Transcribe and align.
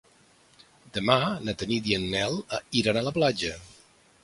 Demà 0.97 1.17
na 1.49 1.55
Tanit 1.59 1.91
i 1.91 1.95
en 1.99 2.07
Nel 2.15 2.41
iran 2.83 3.01
a 3.03 3.07
la 3.11 3.17
platja. 3.21 3.55